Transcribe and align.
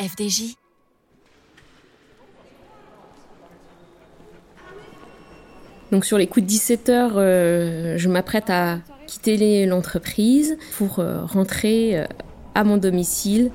FDJ. 0.00 0.54
Donc 5.90 6.04
sur 6.04 6.18
les 6.18 6.26
coups 6.26 6.44
de 6.44 6.48
17 6.48 6.88
heures, 6.90 7.12
euh, 7.16 7.96
je 7.96 8.08
m'apprête 8.08 8.50
à 8.50 8.78
quitter 9.06 9.64
l'entreprise 9.64 10.58
pour 10.76 10.98
euh, 10.98 11.24
rentrer 11.24 11.98
euh, 11.98 12.04
à 12.54 12.64
mon 12.64 12.76
domicile 12.76 13.50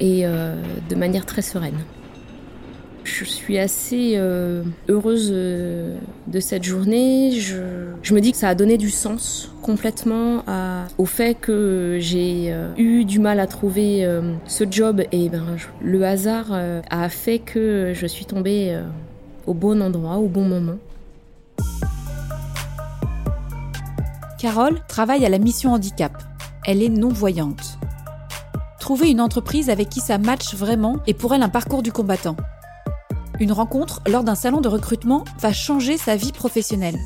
et 0.00 0.24
de 0.24 0.94
manière 0.96 1.24
très 1.24 1.40
sereine. 1.40 1.78
Je 3.16 3.22
suis 3.22 3.58
assez 3.58 4.16
heureuse 4.88 5.30
de 5.30 6.40
cette 6.40 6.64
journée. 6.64 7.30
Je, 7.30 8.12
me 8.12 8.20
dis 8.20 8.32
que 8.32 8.36
ça 8.36 8.48
a 8.48 8.56
donné 8.56 8.76
du 8.76 8.90
sens 8.90 9.52
complètement 9.62 10.42
au 10.98 11.06
fait 11.06 11.34
que 11.34 11.98
j'ai 12.00 12.52
eu 12.76 13.04
du 13.04 13.20
mal 13.20 13.38
à 13.38 13.46
trouver 13.46 14.04
ce 14.46 14.64
job 14.68 15.02
et 15.12 15.28
ben, 15.28 15.44
le 15.80 16.04
hasard 16.04 16.46
a 16.90 17.08
fait 17.08 17.38
que 17.38 17.92
je 17.94 18.06
suis 18.06 18.24
tombée 18.24 18.76
au 19.46 19.54
bon 19.54 19.80
endroit, 19.80 20.16
au 20.16 20.26
bon 20.26 20.44
moment. 20.44 20.78
Carole 24.40 24.80
travaille 24.88 25.24
à 25.24 25.28
la 25.28 25.38
mission 25.38 25.72
handicap. 25.72 26.20
Elle 26.66 26.82
est 26.82 26.88
non-voyante. 26.88 27.78
Trouver 28.80 29.10
une 29.10 29.20
entreprise 29.20 29.70
avec 29.70 29.88
qui 29.88 30.00
ça 30.00 30.18
match 30.18 30.54
vraiment 30.54 30.96
est 31.06 31.14
pour 31.14 31.32
elle 31.32 31.42
un 31.42 31.48
parcours 31.48 31.82
du 31.82 31.92
combattant. 31.92 32.36
Une 33.40 33.52
rencontre 33.52 34.00
lors 34.06 34.22
d'un 34.22 34.36
salon 34.36 34.60
de 34.60 34.68
recrutement 34.68 35.24
va 35.40 35.52
changer 35.52 35.98
sa 35.98 36.14
vie 36.14 36.32
professionnelle. 36.32 36.98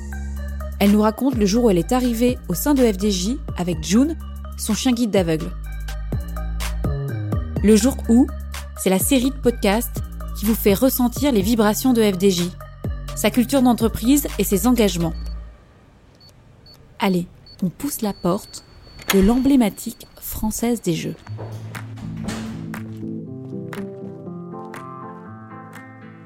Elle 0.78 0.92
nous 0.92 1.00
raconte 1.00 1.36
le 1.36 1.46
jour 1.46 1.64
où 1.64 1.70
elle 1.70 1.78
est 1.78 1.92
arrivée 1.92 2.38
au 2.48 2.54
sein 2.54 2.74
de 2.74 2.84
FDJ 2.84 3.36
avec 3.56 3.82
June, 3.82 4.16
son 4.58 4.74
chien 4.74 4.92
guide 4.92 5.10
d'aveugle. 5.10 5.50
Le 7.64 7.76
jour 7.76 7.96
où, 8.08 8.26
c'est 8.76 8.90
la 8.90 8.98
série 8.98 9.30
de 9.30 9.36
podcasts 9.36 10.02
qui 10.38 10.44
vous 10.44 10.54
fait 10.54 10.74
ressentir 10.74 11.32
les 11.32 11.42
vibrations 11.42 11.92
de 11.92 12.02
FDJ, 12.02 12.50
sa 13.16 13.30
culture 13.30 13.62
d'entreprise 13.62 14.28
et 14.38 14.44
ses 14.44 14.66
engagements. 14.66 15.14
Allez, 17.00 17.26
on 17.62 17.70
pousse 17.70 18.02
la 18.02 18.12
porte 18.12 18.64
de 19.14 19.20
l'emblématique 19.20 20.06
française 20.20 20.82
des 20.82 20.94
Jeux. 20.94 21.16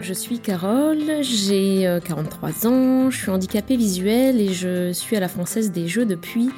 Je 0.02 0.14
suis 0.14 0.40
Carole, 0.40 1.22
j'ai 1.22 1.88
43 2.04 2.48
euh, 2.48 2.68
ans, 2.68 3.10
je 3.10 3.16
suis 3.16 3.30
handicapée 3.30 3.76
visuelle 3.76 4.40
et 4.40 4.52
je 4.52 4.92
suis 4.92 5.16
à 5.16 5.20
la 5.20 5.28
Française 5.28 5.70
des 5.70 5.86
Jeux 5.86 6.04
depuis 6.04 6.50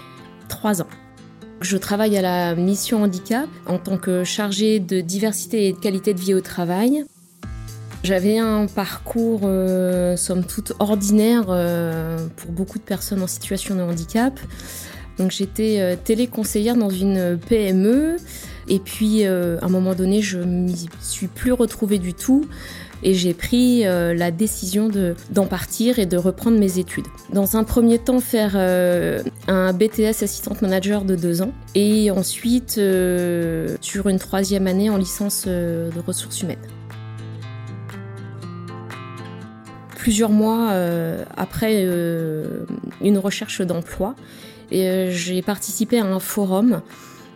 3 0.49 0.81
ans. 0.81 0.89
Je 1.61 1.77
travaille 1.77 2.17
à 2.17 2.23
la 2.23 2.55
mission 2.55 3.03
handicap 3.03 3.47
en 3.67 3.77
tant 3.77 3.99
que 3.99 4.25
chargée 4.25 4.81
de 4.81 5.03
diversité 5.03 5.69
et 5.69 5.73
de 5.75 5.79
qualité 5.79 6.15
de 6.15 6.21
vie 6.21 6.33
au 6.33 6.41
travail. 6.41 7.05
J'avais 8.03 8.39
un 8.39 8.67
parcours, 8.67 9.43
euh, 9.45 10.17
somme 10.17 10.45
toute, 10.45 10.73
ordinaire 10.79 11.45
euh, 11.49 12.17
pour 12.37 12.51
beaucoup 12.51 12.79
de 12.79 12.85
personnes 12.85 13.23
en 13.23 13.27
situation 13.27 13.75
de 13.75 13.83
handicap. 13.83 14.41
Donc 15.19 15.31
j'étais 15.31 15.81
euh, 15.81 15.97
téléconseillère 16.03 16.77
dans 16.77 16.91
une 16.91 17.39
PME 17.47 18.17
et 18.69 18.79
puis 18.79 19.27
à 19.27 19.59
un 19.61 19.69
moment 19.69 19.95
donné 19.95 20.23
je 20.23 20.39
m'y 20.39 20.89
suis 21.03 21.27
plus 21.27 21.53
retrouvée 21.53 21.99
du 21.99 22.15
tout 22.15 22.47
et 23.05 23.15
j'ai 23.15 23.35
pris 23.35 23.83
la 23.83 24.31
décision 24.31 24.91
d'en 25.31 25.47
partir 25.47 25.99
et 25.99 26.07
de 26.07 26.17
reprendre 26.17 26.59
mes 26.59 26.79
études. 26.79 27.07
Dans 27.33 27.57
un 27.57 27.65
premier 27.65 27.99
temps 27.99 28.21
faire 28.21 28.57
un 28.57 29.73
BTS 29.73 30.23
assistant 30.23 30.57
manager 30.63 31.05
de 31.05 31.15
deux 31.15 31.43
ans 31.43 31.53
et 31.75 32.11
ensuite 32.11 32.81
sur 33.81 34.09
une 34.09 34.19
troisième 34.19 34.67
année 34.67 34.91
en 34.91 34.97
licence 34.97 35.47
de 35.47 36.01
ressources 36.07 36.43
humaines. 36.43 36.59
plusieurs 40.05 40.29
mois 40.29 40.73
euh, 40.73 41.25
après 41.35 41.85
euh, 41.87 42.67
une 43.01 43.17
recherche 43.17 43.63
d'emploi. 43.63 44.15
Euh, 44.71 45.09
j'ai 45.11 45.41
participé 45.41 45.99
à 45.99 46.05
un 46.05 46.21
forum 46.21 46.83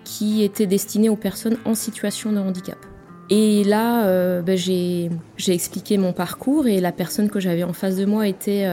qui 0.04 0.42
était 0.42 0.66
destiné 0.66 1.08
aux 1.08 1.16
personnes 1.16 1.56
en 1.64 1.74
situation 1.74 2.30
de 2.30 2.36
handicap. 2.36 2.76
Et 3.30 3.64
là, 3.64 4.40
ben, 4.40 4.56
j'ai 4.56 5.10
expliqué 5.48 5.98
mon 5.98 6.12
parcours 6.12 6.66
et 6.66 6.80
la 6.80 6.92
personne 6.92 7.28
que 7.28 7.40
j'avais 7.40 7.62
en 7.62 7.72
face 7.72 7.96
de 7.96 8.06
moi 8.06 8.26
était 8.26 8.66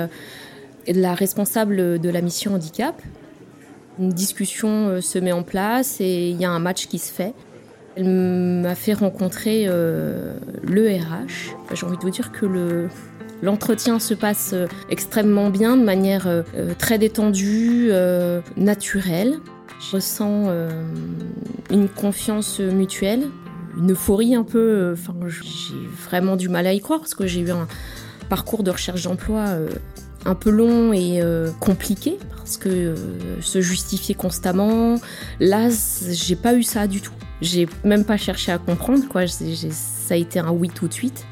la 0.88 1.14
responsable 1.14 2.00
de 2.00 2.10
la 2.10 2.22
mission 2.22 2.54
handicap. 2.54 3.02
Une 4.00 4.10
discussion 4.10 5.02
se 5.02 5.20
met 5.20 5.34
en 5.34 5.44
place 5.44 6.00
et 6.00 6.30
il 6.30 6.40
y 6.40 6.46
a 6.46 6.52
un 6.52 6.60
match 6.60 6.88
qui 6.88 7.00
se 7.00 7.12
fait. 7.12 7.34
Elle 7.98 8.10
m'a 8.62 8.76
fait 8.76 8.94
rencontrer 8.94 9.66
le 9.66 10.88
RH. 10.88 11.56
J'ai 11.74 11.86
envie 11.86 11.98
de 11.98 12.02
vous 12.02 12.10
dire 12.10 12.32
que 12.32 12.46
le, 12.46 12.88
L'entretien 13.42 14.00
se 14.00 14.14
passe 14.14 14.52
euh, 14.54 14.68
extrêmement 14.90 15.50
bien, 15.50 15.78
de 15.78 15.84
manière 15.84 16.28
euh, 16.28 16.42
euh, 16.56 16.74
très 16.78 16.98
détendue, 16.98 17.92
naturelle. 18.58 19.36
Je 19.80 19.98
ressens 19.98 20.50
une 21.70 21.90
confiance 21.90 22.60
mutuelle, 22.60 23.28
une 23.78 23.92
euphorie 23.92 24.36
un 24.36 24.44
peu. 24.44 24.96
J'ai 25.28 25.76
vraiment 26.08 26.36
du 26.36 26.50
mal 26.50 26.68
à 26.68 26.74
y 26.74 26.80
croire 26.80 27.00
parce 27.00 27.14
que 27.14 27.28
j'ai 27.28 27.42
eu 27.42 27.52
un 27.52 27.68
parcours 28.30 28.64
de 28.64 28.72
recherche 28.72 29.04
d'emploi 29.04 29.46
un 30.26 30.36
peu 30.36 30.50
long 30.50 30.94
et 30.94 31.22
compliqué 31.60 32.18
parce 32.38 32.58
que 32.58 32.96
se 33.42 33.62
justifier 33.62 34.16
constamment. 34.16 35.00
Là, 35.40 35.70
j'ai 36.10 36.36
pas 36.36 36.56
eu 36.56 36.64
ça 36.64 36.88
du 36.88 37.02
tout. 37.02 37.14
J'ai 37.42 37.68
même 37.84 38.06
pas 38.06 38.18
cherché 38.18 38.52
à 38.52 38.58
comprendre 38.58 39.08
quoi. 39.08 39.28
ça 39.28 40.14
a 40.14 40.18
été 40.18 40.40
un 40.40 40.52
oui 40.52 40.70
tout 40.70 40.88
de 40.88 40.94
suite. 40.94 41.26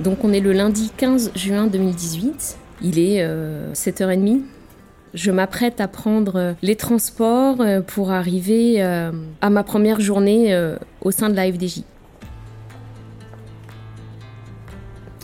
Donc 0.00 0.24
on 0.24 0.32
est 0.32 0.40
le 0.40 0.52
lundi 0.52 0.90
15 0.96 1.32
juin 1.36 1.66
2018. 1.68 2.58
Il 2.82 2.98
est 2.98 3.24
7h30. 3.74 4.42
Euh, 5.12 5.16
Je 5.16 5.30
m'apprête 5.30 5.80
à 5.80 5.88
prendre 5.88 6.36
euh, 6.36 6.52
les 6.62 6.76
transports 6.76 7.60
euh, 7.60 7.80
pour 7.80 8.10
arriver 8.10 8.82
à 8.82 9.50
ma 9.50 9.62
première 9.62 10.00
journée 10.00 10.56
au 11.00 11.10
sein 11.10 11.28
de 11.28 11.36
la 11.36 11.50
FDJ. 11.50 11.82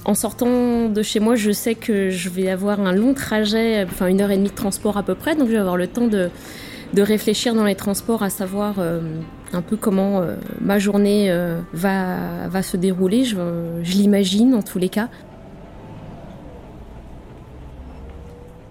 En 0.05 0.15
sortant 0.15 0.89
de 0.89 1.03
chez 1.03 1.21
moi, 1.21 1.37
je 1.37 1.51
sais 1.51 1.75
que 1.75 2.09
je 2.09 2.31
vais 2.31 2.49
avoir 2.49 2.81
un 2.81 2.93
long 2.93 3.13
trajet, 3.13 3.85
enfin 3.85 4.07
une 4.07 4.21
heure 4.21 4.31
et 4.31 4.37
demie 4.37 4.49
de 4.49 4.55
transport 4.55 4.97
à 4.97 5.03
peu 5.03 5.15
près, 5.15 5.37
donc 5.37 5.49
je 5.49 5.53
vais 5.53 5.59
avoir 5.59 5.77
le 5.77 5.87
temps 5.87 6.07
de, 6.07 6.31
de 6.95 7.03
réfléchir 7.03 7.55
dans 7.55 7.65
les 7.65 7.75
transports 7.75 8.23
à 8.23 8.31
savoir 8.31 8.77
euh, 8.79 9.01
un 9.53 9.63
peu 9.63 9.77
comment 9.77 10.21
euh, 10.21 10.37
ma 10.61 10.79
journée 10.79 11.31
euh, 11.31 11.61
va, 11.73 12.49
va 12.49 12.63
se 12.63 12.77
dérouler. 12.77 13.25
Je 13.25 13.37
l'imagine 13.83 14.55
en 14.55 14.63
tous 14.63 14.79
les 14.79 14.89
cas. 14.89 15.09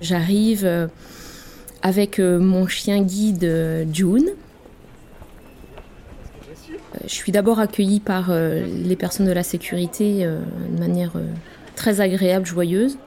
J'arrive 0.01 0.89
avec 1.81 2.19
mon 2.19 2.67
chien 2.67 3.01
guide 3.01 3.87
June. 3.93 4.29
Je 7.03 7.13
suis 7.13 7.31
d'abord 7.31 7.59
accueillie 7.59 7.99
par 7.99 8.31
les 8.31 8.95
personnes 8.95 9.25
de 9.25 9.31
la 9.31 9.43
sécurité 9.43 10.25
de 10.25 10.79
manière 10.79 11.13
très 11.75 12.01
agréable, 12.01 12.45
joyeuse. 12.45 12.97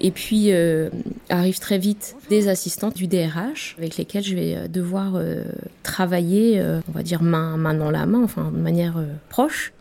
Et 0.00 0.10
puis 0.10 0.52
euh, 0.52 0.90
arrivent 1.30 1.60
très 1.60 1.78
vite 1.78 2.16
des 2.28 2.48
assistantes 2.48 2.94
du 2.94 3.06
DRH 3.06 3.74
avec 3.78 3.96
lesquelles 3.96 4.22
je 4.22 4.34
vais 4.34 4.54
euh, 4.54 4.68
devoir 4.68 5.14
euh, 5.14 5.44
travailler, 5.82 6.62
on 6.88 6.92
va 6.92 7.02
dire 7.02 7.22
main 7.22 7.56
dans 7.74 7.90
la 7.90 8.04
main, 8.04 8.22
enfin 8.22 8.50
de 8.50 8.58
manière 8.58 9.02
proche. 9.30 9.72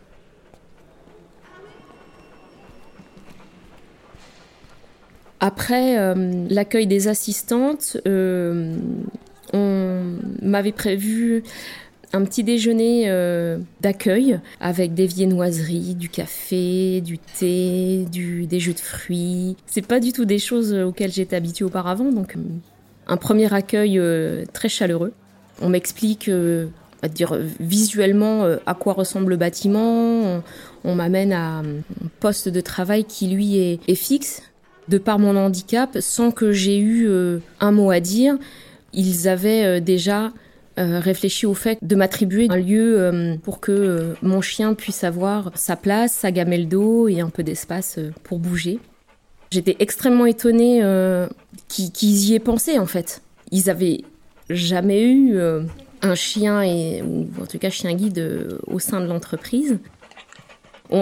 Après 5.45 6.16
l'accueil 6.50 6.88
des 6.88 7.10
assistantes, 7.10 7.98
on 8.06 8.78
m'avait 10.42 10.72
prévu 10.72 11.44
un 12.13 12.24
petit 12.24 12.44
déjeuner 12.44 13.06
euh, 13.07 13.57
d'accueil 13.81 14.40
avec 14.62 14.94
des 14.94 15.07
viennoiseries, 15.07 15.95
du 15.95 16.10
café, 16.10 17.01
du 17.01 17.18
thé, 17.18 18.06
des 18.12 18.60
jus 18.60 18.74
de 18.74 18.80
fruits. 18.80 19.57
C'est 19.66 19.86
pas 19.86 20.00
du 20.00 20.13
tout 20.13 20.25
des 20.25 20.38
choses 20.38 20.74
auxquelles 20.74 21.12
j'étais 21.12 21.36
habituée 21.36 21.66
auparavant, 21.66 22.12
donc 22.12 22.36
euh, 22.36 22.39
un 23.07 23.18
premier 23.18 23.51
accueil 23.51 23.98
euh, 23.98 24.46
très 24.54 24.69
chaleureux. 24.69 25.12
On 25.62 25.69
m'explique 25.69 26.30
dire 27.13 27.38
visuellement 27.60 28.44
à 28.66 28.74
quoi 28.74 28.94
ressemble 28.94 29.30
le 29.30 29.38
bâtiment. 29.38 30.42
On, 30.84 30.96
m'amène 30.96 31.31
à 31.31 31.60
un 31.60 31.63
poste 32.19 32.50
de 32.50 32.60
travail 32.60 33.04
qui 33.04 33.28
lui 33.28 33.57
est, 33.57 33.96
fixe. 33.96 34.42
De 34.88 34.97
par 34.97 35.18
mon 35.18 35.35
handicap, 35.38 35.97
sans 36.01 36.31
que 36.31 36.51
j'ai 36.51 36.77
eu 36.77 37.09
un 37.59 37.71
mot 37.71 37.89
à 37.89 38.00
dire, 38.00 38.38
ils 38.94 39.27
avaient 39.27 39.80
déjà 39.80 40.31
euh, 40.80 41.00
réfléchi 41.00 41.45
au 41.45 41.53
fait 41.53 41.77
de 41.83 41.95
m'attribuer 41.95 42.47
un 42.50 42.57
lieu 42.57 43.00
euh, 43.00 43.35
pour 43.44 43.59
que 43.59 43.71
euh, 43.71 44.13
mon 44.24 44.41
chien 44.41 44.74
puisse 44.74 45.03
avoir 45.03 45.51
sa 45.53 45.75
place, 45.75 46.13
sa 46.13 46.31
gamelle 46.31 46.68
d'eau 46.68 47.07
et 47.07 47.21
un 47.21 47.30
peu 47.30 47.44
d'espace 47.44 48.00
pour 48.24 48.39
bouger. 48.39 48.80
J'étais 49.51 49.75
extrêmement 49.77 50.25
étonnée 50.25 50.81
qu'ils 51.68 52.25
y 52.25 52.33
aient 52.33 52.39
pensé 52.39 52.79
en 52.79 52.88
fait. 52.88 53.21
Ils 53.51 53.69
avaient 53.69 54.01
jamais 54.50 55.03
eu 55.03 55.38
un 56.01 56.15
chien 56.15 56.63
et 56.63 57.03
ou 57.03 57.27
en 57.39 57.45
tout 57.45 57.59
cas 57.59 57.69
chien 57.69 57.94
guide 57.94 58.57
au 58.65 58.79
sein 58.79 59.00
de 59.00 59.06
l'entreprise. 59.06 59.77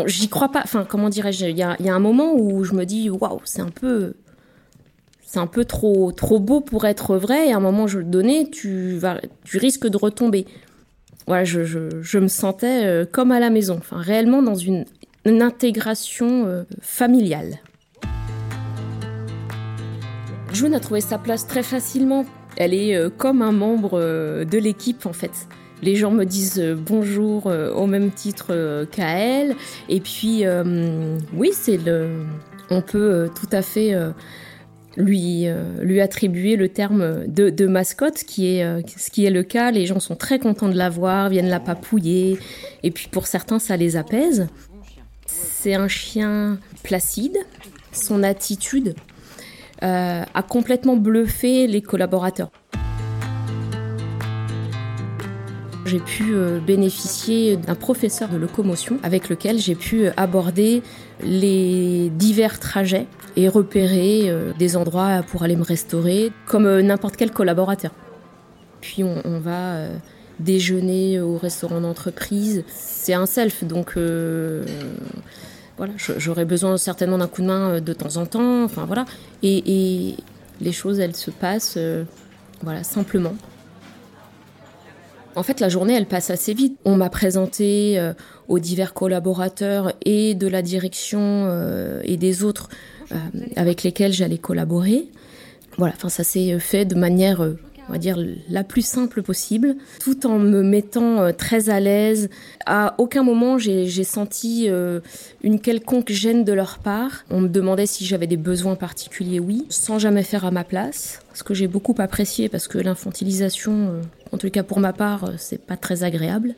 J'y 0.06 0.30
crois 0.30 0.50
pas. 0.50 0.62
Enfin, 0.64 0.86
comment 0.88 1.10
dirais-je 1.10 1.46
Il 1.46 1.58
y 1.58 1.64
a, 1.64 1.76
un 1.80 2.00
moment 2.00 2.34
où 2.34 2.64
je 2.64 2.74
me 2.74 2.86
dis 2.86 3.10
waouh, 3.10 3.42
c'est 3.44 3.62
un 3.62 3.70
peu, 3.70 4.14
c'est 5.26 5.40
un 5.40 5.48
peu 5.48 5.66
trop 5.66 6.12
trop 6.14 6.40
beau 6.40 6.62
pour 6.62 6.86
être 6.86 7.18
vrai. 7.18 7.50
Et 7.50 7.54
à 7.54 7.58
un 7.58 7.62
moment, 7.62 7.88
je 7.88 8.00
le 8.00 8.06
donnais, 8.06 8.48
tu 8.50 8.98
vas, 8.98 9.20
tu 9.44 9.58
risques 9.58 9.88
de 9.88 9.98
retomber. 9.98 10.46
Voilà, 11.28 11.44
je, 11.44 11.64
je, 11.64 12.20
me 12.20 12.28
sentais 12.28 12.86
euh, 12.86 13.06
comme 13.06 13.32
à 13.32 13.40
la 13.40 13.50
maison. 13.50 13.76
Enfin, 13.78 13.98
réellement 13.98 14.42
dans 14.42 14.56
une, 14.56 14.86
intégration 15.26 16.46
euh, 16.48 16.64
familiale. 16.82 17.60
June 20.52 20.74
a 20.74 20.80
trouvé 20.80 21.02
sa 21.02 21.18
place 21.18 21.46
très 21.46 21.64
facilement. 21.64 22.26
Elle 22.58 22.74
est 22.74 22.96
euh, 22.96 23.10
comme 23.10 23.42
un 23.42 23.52
membre 23.52 24.00
de 24.00 24.58
l'équipe 24.58 25.06
en 25.06 25.14
fait 25.14 25.48
les 25.82 25.96
gens 25.96 26.12
me 26.12 26.26
disent 26.26 26.60
euh, 26.60 26.76
bonjour 26.76 27.48
euh, 27.48 27.72
au 27.74 27.88
même 27.88 28.12
titre 28.12 28.48
euh, 28.52 28.86
qu'à 28.86 29.18
elle. 29.18 29.56
Et 29.90 30.00
puis, 30.00 30.44
oui, 31.34 31.52
c'est 31.54 31.78
le, 31.78 32.26
on 32.70 32.82
peut 32.82 33.30
tout 33.40 33.50
à 33.52 33.62
fait 33.62 33.94
lui, 34.96 35.46
lui 35.82 36.02
attribuer 36.02 36.56
le 36.56 36.70
terme 36.70 37.26
de, 37.28 37.68
mascotte, 37.68 38.24
qui 38.24 38.56
est, 38.56 38.88
ce 38.98 39.10
qui 39.10 39.26
est 39.26 39.30
le 39.30 39.44
cas. 39.44 39.72
Les 39.72 39.86
gens 39.86 40.00
sont 40.00 40.16
très 40.16 40.40
contents 40.40 40.70
de 40.70 40.78
la 40.78 40.90
voir, 40.90 41.30
viennent 41.30 41.50
la 41.50 41.60
papouiller. 41.60 42.40
Et 42.84 42.92
puis, 42.92 43.08
pour 43.12 43.28
certains, 43.28 43.60
ça 43.60 43.78
les 43.78 43.96
apaise. 43.96 44.48
C'est 45.26 45.76
un 45.76 45.88
chien 45.88 46.58
placide. 46.84 47.38
Son 47.92 48.24
attitude 48.24 48.96
a 49.82 50.44
complètement 50.48 50.96
bluffé 50.96 51.68
les 51.68 51.82
collaborateurs. 51.82 52.52
J'ai 55.92 56.00
pu 56.00 56.34
euh, 56.34 56.62
bénéficier 56.62 57.58
d'un 57.58 57.76
professeur 57.76 58.30
de 58.30 58.38
locomotion 58.38 58.98
avec 59.04 59.28
lequel 59.28 59.60
j'ai 59.60 59.76
pu 59.76 60.06
euh, 60.06 60.12
aborder 60.16 60.84
les 61.22 62.10
divers 62.12 62.62
trajets 62.62 63.08
et 63.36 63.50
repérer 63.50 64.30
euh, 64.30 64.54
des 64.58 64.78
endroits 64.78 65.22
pour 65.22 65.44
aller 65.44 65.58
me 65.58 65.66
restaurer 65.66 66.32
comme 66.46 66.80
n'importe 66.80 67.18
quel 67.18 67.32
collaborateur. 67.32 67.92
Puis 68.80 69.04
on, 69.04 69.40
va 69.40 69.88
déjeuner 70.40 71.20
au 71.20 71.38
restaurant 71.38 71.82
d'entreprise. 71.82 72.64
C'est 72.68 73.14
un 73.14 73.26
self, 73.26 73.64
donc 73.66 73.96
voilà, 75.78 75.94
j'aurais 75.98 76.46
besoin 76.46 76.78
certainement 76.78 77.20
d'un 77.20 77.28
coup 77.28 77.42
de 77.44 77.48
main 77.48 77.80
de 77.80 77.94
temps 77.94 78.16
en 78.16 78.26
temps. 78.26 78.64
Enfin 78.64 78.86
voilà, 78.86 79.06
et, 79.44 80.10
et 80.10 80.16
les 80.62 80.72
choses, 80.72 81.00
elles 81.00 81.16
se 81.16 81.30
passent, 81.30 81.78
voilà, 82.64 82.84
simplement. 82.84 83.36
En 85.36 85.44
fait, 85.44 85.60
la 85.60 85.70
journée, 85.70 85.94
elle 85.94 86.08
passe 86.08 86.30
assez 86.30 86.54
vite. 86.54 86.78
On 86.84 86.96
m'a 86.96 87.10
présenté 87.10 87.98
euh, 88.00 88.14
aux 88.48 88.60
divers 88.60 88.94
collaborateurs 88.94 89.94
et 90.06 90.36
de 90.36 90.48
la 90.48 90.62
direction 90.62 91.20
euh, 91.22 92.02
et 92.04 92.18
des 92.18 92.44
autres 92.44 92.70
euh, 93.12 93.16
avec 93.56 93.84
lesquels 93.84 94.12
j'allais 94.12 94.38
collaborer. 94.38 95.08
Voilà, 95.78 95.94
enfin, 95.96 96.10
ça 96.10 96.24
s'est 96.24 96.60
fait 96.60 96.84
de 96.86 96.96
manière 96.96 97.50
on 97.92 97.96
va 97.96 98.00
dire, 98.00 98.18
la 98.48 98.64
plus 98.64 98.86
simple 98.86 99.22
possible, 99.22 99.76
tout 100.00 100.26
en 100.26 100.40
me 100.40 100.64
mettant 100.64 101.20
euh, 101.20 101.34
très 101.34 101.70
à 101.70 101.82
l'aise. 101.82 102.30
À 102.66 102.96
aucun 103.00 103.22
moment, 103.22 103.58
j'ai 103.58 104.04
senti 104.06 104.70
euh, 104.70 105.02
une 105.44 105.60
quelconque 105.60 106.10
gêne 106.10 106.46
de 106.46 106.54
leur 106.54 106.80
part. 106.80 107.26
On 107.30 107.42
me 107.42 107.50
demandait 107.50 107.86
si 107.86 108.06
j'avais 108.06 108.28
des 108.28 108.38
besoins 108.38 108.76
particuliers, 108.76 109.42
oui, 109.42 109.66
sans 109.68 110.00
jamais 110.00 110.24
faire 110.24 110.46
à 110.46 110.52
ma 110.52 110.64
place, 110.64 111.20
ce 111.34 111.44
que 111.44 111.54
j'ai 111.54 111.68
beaucoup 111.68 111.94
apprécié 111.98 112.48
parce 112.48 112.70
que 112.70 112.78
l'infantilisation, 112.78 113.74
euh, 113.74 114.02
en 114.32 114.38
tout 114.38 114.50
cas 114.50 114.64
pour 114.64 114.80
ma 114.80 114.94
part, 114.94 115.30
c'est 115.38 115.60
pas 115.60 115.76
très 115.76 116.06
agréable. 116.06 116.56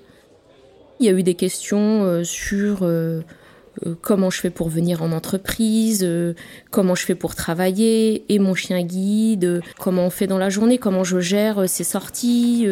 Il 1.00 1.07
y 1.07 1.09
a 1.09 1.13
eu 1.13 1.24
des 1.24 1.33
questions 1.33 2.24
sur 2.24 2.88
comment 4.01 4.29
je 4.29 4.39
fais 4.39 4.49
pour 4.49 4.69
venir 4.69 5.01
en 5.01 5.11
entreprise, 5.11 6.01
euh, 6.03 6.33
comment 6.71 6.95
je 6.95 7.05
fais 7.05 7.15
pour 7.15 7.35
travailler, 7.35 8.23
et 8.29 8.39
mon 8.39 8.55
chien 8.55 8.81
guide, 8.83 9.45
euh, 9.45 9.61
comment 9.79 10.05
on 10.05 10.09
fait 10.09 10.27
dans 10.27 10.37
la 10.37 10.49
journée, 10.49 10.77
comment 10.77 11.03
je 11.03 11.19
gère 11.19 11.67
ses 11.67 11.83
sorties, 11.83 12.67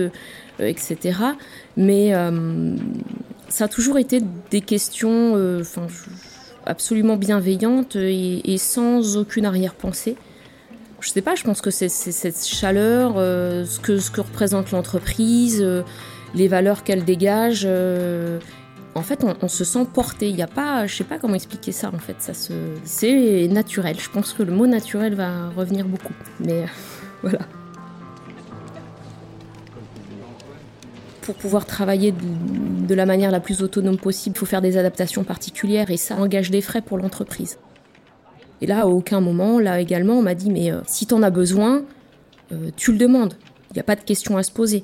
etc. 0.59 1.19
Mais 1.77 2.13
ça 3.50 3.65
a 3.65 3.68
toujours 3.68 3.98
été 3.98 4.21
des 4.51 4.62
questions 4.62 5.62
absolument 6.65 7.18
bienveillantes 7.18 7.95
et, 7.95 8.57
sans 8.57 9.18
aucune 9.18 9.45
arrière-pensée. 9.45 10.15
Je 11.00 11.09
sais 11.09 11.21
pas, 11.21 11.33
je 11.36 11.44
pense 11.44 11.62
que 11.62 11.71
c'est 11.71 11.89
cette 11.89 12.45
chaleur, 12.45 13.15
ce 13.15 13.80
que 13.80 14.21
représente 14.21 14.71
l'entreprise, 14.71 15.65
les 16.36 16.47
valeurs 16.47 16.83
qu'elle 16.83 17.04
dégage 17.04 17.68
en 18.94 19.02
fait, 19.02 19.24
on, 19.24 19.48
se 19.48 19.64
sent 19.64 19.86
porté. 19.94 20.30
Il 20.30 20.36
n'y 20.36 20.42
a 20.42 20.48
pas, 20.48 20.86
je 20.86 20.96
sais 20.96 21.04
pas 21.04 21.18
comment 21.18 21.36
expliquer 21.36 21.72
ça. 21.72 21.90
En 21.94 22.00
fait, 22.00 22.16
ça 22.20 22.34
c'est 22.84 23.48
naturel. 23.48 23.98
Je 24.00 24.10
pense 24.10 24.34
que 24.34 24.44
le 24.44 24.52
mot 24.52 24.68
naturel 24.68 25.16
va 25.16 25.50
revenir 25.50 25.86
beaucoup. 25.86 26.14
Mais 26.40 26.66
voilà. 27.22 27.40
Pour 31.22 31.36
pouvoir 31.36 31.66
travailler 31.66 32.12
de, 32.12 32.96
la 32.96 33.06
manière 33.06 33.32
la 33.32 33.40
plus 33.40 33.62
autonome 33.62 33.98
possible, 33.98 34.36
il 34.36 34.40
faut 34.40 34.46
faire 34.46 34.62
des 34.62 34.78
adaptations 34.78 35.24
particulières 35.24 35.90
et 35.90 35.98
ça 35.98 36.16
engage 36.18 36.52
des 36.52 36.62
frais 36.62 36.82
pour 36.82 36.98
l'entreprise. 36.98 37.60
Et 38.60 38.68
là, 38.68 38.82
à 38.82 38.86
aucun 38.88 39.22
moment, 39.22 39.60
là 39.60 39.80
également, 39.80 40.16
on 40.16 40.22
m'a 40.22 40.36
dit 40.36 40.52
mais 40.52 40.72
euh, 40.72 40.82
si 40.86 41.06
tu 41.06 41.14
en 41.14 41.24
as 41.24 41.30
besoin, 41.30 41.84
euh, 42.52 42.72
tu 42.76 42.92
le 42.92 42.98
demandes. 42.98 43.36
Il 43.70 43.76
n'y 43.76 43.80
a 43.80 43.84
pas 43.84 43.96
de 43.96 44.02
question 44.02 44.36
à 44.36 44.44
se 44.44 44.52
poser. 44.52 44.84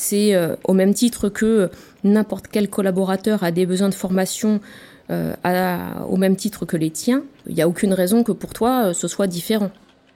C'est 0.00 0.32
euh, 0.32 0.54
au 0.62 0.74
même 0.74 0.94
titre 0.94 1.28
que 1.28 1.70
n'importe 2.04 2.46
quel 2.46 2.70
collaborateur 2.70 3.42
a 3.42 3.50
des 3.50 3.66
besoins 3.66 3.88
de 3.88 3.94
formation 3.94 4.60
euh, 5.10 5.34
au 6.08 6.16
même 6.16 6.36
titre 6.36 6.64
que 6.66 6.76
les 6.76 6.90
tiens. 6.90 7.24
Il 7.48 7.56
n'y 7.56 7.62
a 7.62 7.68
aucune 7.68 7.92
raison 7.92 8.22
que 8.22 8.30
pour 8.30 8.54
toi 8.54 8.84
euh, 8.84 8.92
ce 8.92 9.08
soit 9.08 9.26
différent. 9.26 9.72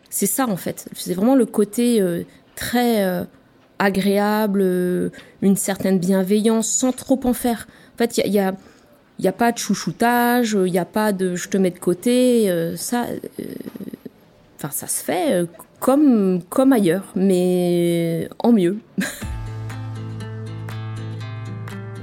C'est 0.09 0.27
ça 0.27 0.47
en 0.47 0.57
fait. 0.57 0.89
C'est 0.95 1.15
vraiment 1.15 1.35
le 1.35 1.47
côté 1.47 2.01
très 2.55 3.27
agréable, 3.81 4.63
une 5.43 5.57
certaine 5.57 5.99
bienveillance 5.99 6.69
sans 6.69 6.93
trop 6.93 7.19
en 7.25 7.33
faire. 7.33 7.67
En 7.97 7.99
fait, 7.99 8.19
il 8.19 8.33
y 8.33 8.39
a, 8.39 9.33
pas 9.33 9.51
de 9.51 9.59
chouchoutage, 9.59 10.53
il 10.53 10.71
n'y 10.71 10.79
a 10.79 10.85
pas 10.85 11.13
de 11.13 11.35
je 11.35 11.49
te 11.49 11.57
mets 11.57 11.71
de 11.71 11.79
côté. 11.81 12.49
ça, 12.77 13.07
ça 14.59 14.87
se 14.87 15.03
fait 15.03 15.45
comme 15.81 16.73
ailleurs, 16.73 17.11
mais 17.17 18.29
en 18.39 18.53
mieux. 18.53 18.79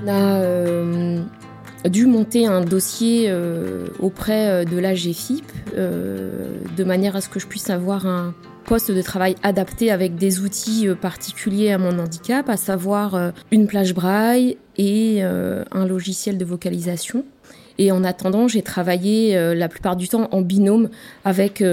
On 0.03 0.07
a 0.07 0.41
euh, 0.41 1.21
dû 1.85 2.05
monter 2.05 2.45
un 2.45 2.61
dossier 2.61 3.25
euh, 3.27 3.87
auprès 3.99 4.47
euh, 4.47 4.65
de 4.65 4.77
la 4.77 4.93
GFIP 4.93 5.45
de 5.75 6.83
manière 6.83 7.15
à 7.15 7.21
ce 7.21 7.29
que 7.29 7.39
je 7.39 7.47
puisse 7.47 7.69
avoir 7.69 8.05
un 8.05 8.33
poste 8.65 8.91
de 8.91 9.01
travail 9.01 9.35
adapté 9.43 9.91
avec 9.91 10.15
des 10.15 10.41
outils 10.41 10.87
particuliers 11.01 11.71
à 11.71 11.77
mon 11.77 11.97
handicap, 11.99 12.49
à 12.49 12.57
savoir 12.57 13.31
une 13.51 13.65
plage 13.67 13.93
braille 13.93 14.57
et 14.77 15.21
un 15.21 15.85
logiciel 15.85 16.37
de 16.37 16.43
vocalisation. 16.43 17.23
Et 17.77 17.91
en 17.91 18.03
attendant, 18.03 18.47
j'ai 18.47 18.61
travaillé 18.61 19.55
la 19.55 19.69
plupart 19.69 19.95
du 19.95 20.09
temps 20.09 20.27
en 20.31 20.41
binôme 20.41 20.89
avec 21.23 21.63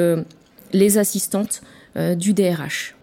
les 0.73 0.99
assistantes 0.99 1.63
du 2.17 2.33
DRH. 2.33 2.95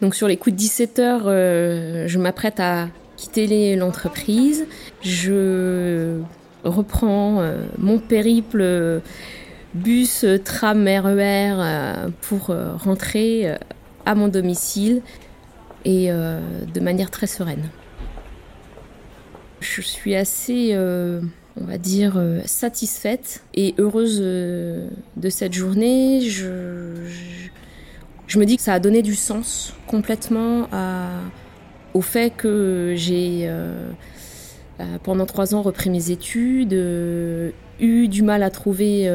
Donc 0.00 0.14
sur 0.14 0.28
les 0.28 0.36
coups 0.36 0.54
de 0.54 0.58
17 0.58 0.98
heures, 0.98 1.22
euh, 1.26 2.08
je 2.08 2.18
m'apprête 2.18 2.58
à 2.58 2.88
quitter 3.16 3.76
l'entreprise. 3.76 4.66
Je 5.02 6.20
reprends 6.64 7.40
euh, 7.40 7.64
mon 7.76 7.98
périple 7.98 8.60
euh, 8.62 9.00
bus, 9.74 10.24
tram, 10.44 10.86
RER 10.86 12.10
pour 12.22 12.46
rentrer 12.78 13.54
à 14.06 14.14
mon 14.14 14.28
domicile 14.28 15.02
et 15.84 16.08
de 16.10 16.80
manière 16.80 17.10
très 17.10 17.28
sereine. 17.28 17.68
Je 19.60 19.80
suis 19.80 20.16
assez, 20.16 20.76
on 20.76 21.64
va 21.64 21.78
dire, 21.78 22.20
satisfaite 22.46 23.44
et 23.54 23.76
heureuse 23.78 24.20
de 24.20 25.28
cette 25.28 25.52
journée. 25.52 26.22
je 26.22 26.96
me 28.38 28.46
dis 28.46 28.56
que 28.56 28.62
ça 28.62 28.74
a 28.74 28.80
donné 28.80 29.02
du 29.02 29.14
sens 29.14 29.74
complètement 29.86 30.68
au 31.94 32.00
fait 32.00 32.30
que 32.30 32.94
j'ai 32.96 33.42
euh, 33.44 33.90
euh, 34.80 34.84
pendant 35.02 35.26
trois 35.26 35.54
ans 35.54 35.62
repris 35.62 35.90
mes 35.90 36.10
études, 36.10 36.72
euh, 36.72 37.50
eu 37.80 38.08
du 38.08 38.22
mal 38.22 38.42
à 38.42 38.50
trouver 38.50 39.10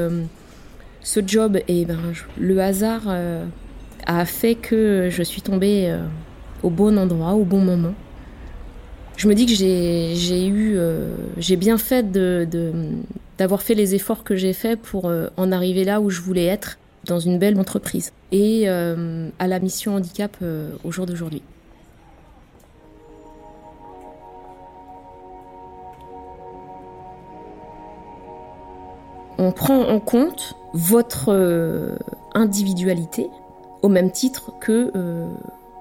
ce 1.02 1.20
job 1.26 1.60
et 1.68 1.86
ben, 1.86 2.00
le 2.40 2.60
hasard 2.60 3.04
a 4.08 4.26
fait 4.26 4.56
que 4.56 5.10
je 5.12 5.24
suis 5.24 5.42
tombée 5.42 5.96
au 6.64 6.72
bon 6.72 6.98
endroit, 6.98 7.34
au 7.34 7.44
bon 7.44 7.60
moment. 7.60 7.94
Je 9.18 9.28
me 9.28 9.36
dis 9.36 9.46
que 9.46 9.54
j'ai 9.54 10.48
eu, 10.48 10.80
j'ai 11.38 11.56
bien 11.58 11.78
fait 11.78 12.12
d'avoir 13.38 13.62
fait 13.62 13.76
les 13.76 13.94
efforts 13.94 14.24
que 14.24 14.36
j'ai 14.36 14.54
faits 14.54 14.82
pour 14.82 15.12
en 15.38 15.52
arriver 15.52 15.84
là 15.84 16.02
où 16.02 16.10
je 16.10 16.22
voulais 16.22 16.46
être, 16.46 16.80
dans 17.06 17.20
une 17.20 17.40
belle 17.40 17.60
entreprise 17.60 18.12
et 18.32 18.68
à 18.68 19.48
la 19.48 19.60
mission 19.60 19.96
handicap 19.96 20.38
au 20.84 20.92
jour 20.92 21.06
d'aujourd'hui. 21.06 21.42
on 29.38 29.52
prend 29.52 29.82
en 29.82 30.00
compte 30.00 30.56
votre 30.74 31.30
euh, 31.30 31.96
individualité 32.34 33.30
au 33.82 33.90
même 33.90 34.12
titre 34.12 34.52
que 34.60 34.92
euh, 34.96 35.28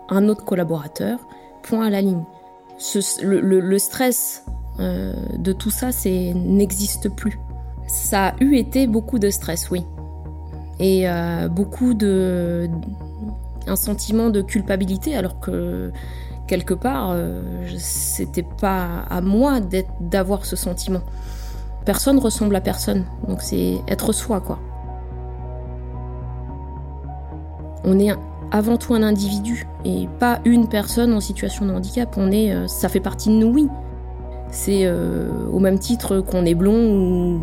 un 0.08 0.28
autre 0.28 0.44
collaborateur. 0.44 1.18
Point 1.62 1.86
à 1.86 1.90
la 1.90 2.02
ligne. 2.02 2.24
le, 3.22 3.78
stress 3.78 4.44
euh, 4.80 5.14
de 5.38 5.52
tout 5.52 5.70
ça, 5.70 5.92
c'est 5.92 6.34
n'existe 6.34 7.08
plus. 7.08 7.38
Ça 7.86 8.28
a 8.28 8.34
eu 8.40 8.56
été 8.56 8.86
beaucoup 8.86 9.18
de 9.18 9.30
stress, 9.30 9.70
oui, 9.70 9.82
et 10.80 11.06
beaucoup 11.50 11.94
de 11.94 12.68
un 13.66 13.76
sentiment 13.76 14.28
de 14.30 14.42
culpabilité, 14.42 15.16
alors 15.16 15.40
que 15.40 15.92
quelque 16.46 16.74
part, 16.74 17.16
c'était 17.78 18.46
pas 18.60 19.04
à 19.08 19.20
moi 19.20 19.60
d'avoir 20.00 20.44
ce 20.44 20.56
sentiment. 20.56 21.00
Personne 21.84 22.18
ressemble 22.18 22.56
à 22.56 22.60
personne, 22.60 23.04
donc 23.28 23.40
c'est 23.42 23.78
être 23.88 24.12
soi, 24.12 24.40
quoi. 24.40 24.58
On 27.84 27.98
est 27.98 28.10
avant 28.50 28.76
tout 28.76 28.94
un 28.94 29.02
individu 29.02 29.66
et 29.84 30.08
pas 30.18 30.38
une 30.44 30.68
personne 30.68 31.12
en 31.12 31.20
situation 31.20 31.66
de 31.66 31.72
handicap. 31.72 32.14
On 32.16 32.30
est, 32.30 32.52
euh, 32.52 32.66
ça 32.66 32.88
fait 32.88 33.00
partie 33.00 33.28
de 33.28 33.34
nous, 33.34 33.48
oui. 33.48 33.68
C'est 34.50 34.86
euh, 34.86 35.28
au 35.52 35.58
même 35.58 35.78
titre 35.78 36.20
qu'on 36.20 36.46
est 36.46 36.54
blond 36.54 36.72
ou, 36.72 37.40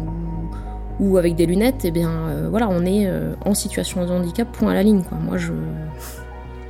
avec 1.18 1.36
des 1.36 1.46
lunettes, 1.46 1.86
et 1.86 1.90
eh 1.90 1.92
bien 1.92 2.12
euh, 2.12 2.48
voilà, 2.50 2.70
on 2.70 2.86
est 2.86 3.10
en 3.44 3.54
situation 3.54 4.06
de 4.06 4.12
handicap, 4.12 4.52
point 4.52 4.72
à 4.72 4.74
la 4.74 4.84
ligne. 4.84 5.04
Moi, 5.22 5.38
je, 5.38 5.54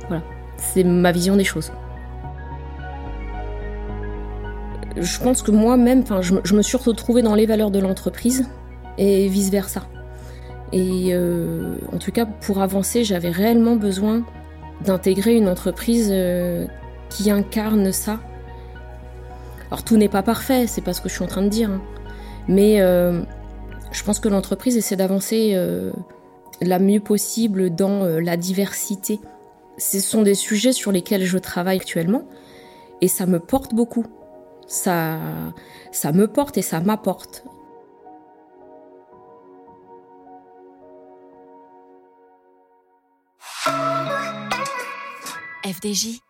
voilà, 0.08 0.22
c'est 0.56 0.84
ma 0.84 1.12
vision 1.12 1.36
des 1.36 1.44
choses. 1.44 1.72
je 4.94 5.18
pense 5.20 5.42
que 5.42 5.50
moi-même, 5.50 6.04
je, 6.20 6.34
je, 6.44 6.54
me 6.54 6.60
suis 6.60 6.76
retrouvée 6.76 7.22
dans 7.22 7.34
les 7.34 7.46
valeurs 7.46 7.70
de 7.70 7.78
l'entreprise 7.78 8.46
et 8.98 9.26
vice-versa. 9.28 9.82
Et 10.72 11.10
euh, 11.12 11.76
en 11.92 11.98
tout 11.98 12.12
cas, 12.12 12.24
pour 12.26 12.62
avancer, 12.62 13.04
j'avais 13.04 13.30
réellement 13.30 13.76
besoin 13.76 14.22
d'intégrer 14.84 15.36
une 15.36 15.48
entreprise 15.48 16.08
euh, 16.10 16.66
qui 17.10 17.30
incarne 17.30 17.92
ça. 17.92 18.20
Alors 19.70 19.84
tout 19.84 19.96
n'est 19.96 20.08
pas 20.08 20.22
parfait, 20.22 20.66
c'est 20.66 20.80
pas 20.80 20.92
ce 20.92 21.00
que 21.00 21.08
je 21.08 21.14
suis 21.14 21.24
en 21.24 21.28
train 21.28 21.42
de 21.42 21.48
dire. 21.48 21.70
Hein. 21.70 21.80
Mais 22.48 22.80
euh, 22.80 23.22
je 23.92 24.02
pense 24.04 24.20
que 24.20 24.28
l'entreprise 24.28 24.76
essaie 24.76 24.96
d'avancer 24.96 25.56
la 26.60 26.78
mieux 26.78 27.00
possible 27.00 27.74
dans 27.74 28.04
la 28.04 28.36
diversité. 28.36 29.20
Ce 29.78 30.00
sont 30.00 30.22
des 30.22 30.34
sujets 30.34 30.72
sur 30.72 30.92
lesquels 30.92 31.24
je 31.24 31.38
travaille 31.38 31.76
actuellement 31.76 32.26
et 33.00 33.08
ça 33.08 33.26
me 33.26 33.38
porte 33.38 33.74
beaucoup 33.74 34.06
ça, 34.72 35.18
ça 35.90 36.12
me 36.12 36.26
porte 36.26 36.56
et 36.58 36.62
ça 36.62 36.80
m'apporte. 36.80 37.44
FDJ 45.64 46.20